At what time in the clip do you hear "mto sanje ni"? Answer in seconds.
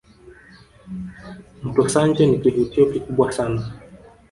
1.63-2.37